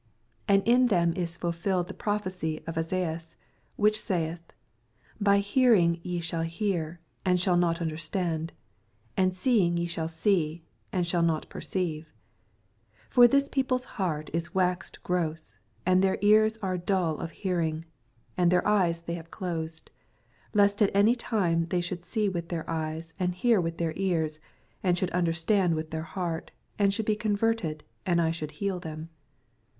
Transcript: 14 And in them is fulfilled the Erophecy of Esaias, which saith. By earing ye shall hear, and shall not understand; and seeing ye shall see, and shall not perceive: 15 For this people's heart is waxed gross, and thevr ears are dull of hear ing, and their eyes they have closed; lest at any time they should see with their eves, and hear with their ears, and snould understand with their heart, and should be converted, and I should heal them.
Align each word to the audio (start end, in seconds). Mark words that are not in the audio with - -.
14 0.47 0.55
And 0.63 0.67
in 0.67 0.87
them 0.87 1.13
is 1.15 1.37
fulfilled 1.37 1.87
the 1.87 1.93
Erophecy 1.93 2.59
of 2.67 2.75
Esaias, 2.75 3.35
which 3.75 4.01
saith. 4.01 4.51
By 5.19 5.45
earing 5.55 5.99
ye 6.01 6.19
shall 6.21 6.41
hear, 6.41 6.99
and 7.23 7.39
shall 7.39 7.55
not 7.55 7.79
understand; 7.83 8.51
and 9.15 9.35
seeing 9.35 9.77
ye 9.77 9.85
shall 9.85 10.07
see, 10.07 10.63
and 10.91 11.05
shall 11.05 11.21
not 11.21 11.47
perceive: 11.49 12.11
15 13.09 13.11
For 13.11 13.27
this 13.27 13.47
people's 13.47 13.83
heart 13.83 14.31
is 14.33 14.55
waxed 14.55 15.03
gross, 15.03 15.59
and 15.85 16.03
thevr 16.03 16.17
ears 16.23 16.57
are 16.63 16.79
dull 16.79 17.19
of 17.19 17.29
hear 17.29 17.59
ing, 17.61 17.85
and 18.35 18.51
their 18.51 18.67
eyes 18.67 19.01
they 19.01 19.13
have 19.13 19.29
closed; 19.29 19.91
lest 20.55 20.81
at 20.81 20.89
any 20.95 21.13
time 21.13 21.67
they 21.67 21.79
should 21.79 22.05
see 22.05 22.27
with 22.27 22.49
their 22.49 22.65
eves, 22.67 23.13
and 23.19 23.35
hear 23.35 23.61
with 23.61 23.77
their 23.77 23.93
ears, 23.95 24.39
and 24.81 24.97
snould 24.97 25.11
understand 25.13 25.75
with 25.75 25.91
their 25.91 26.01
heart, 26.01 26.49
and 26.79 26.91
should 26.91 27.05
be 27.05 27.15
converted, 27.15 27.83
and 28.03 28.19
I 28.19 28.31
should 28.31 28.49
heal 28.53 28.79
them. 28.79 29.09